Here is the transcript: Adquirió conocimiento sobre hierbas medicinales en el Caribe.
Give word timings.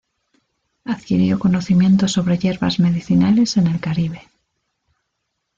Adquirió 0.83 1.37
conocimiento 1.37 2.07
sobre 2.07 2.39
hierbas 2.39 2.79
medicinales 2.79 3.57
en 3.57 3.67
el 3.67 3.79
Caribe. 3.79 4.27